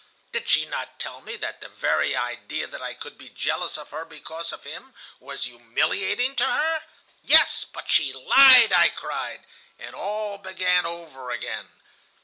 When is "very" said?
1.69-2.15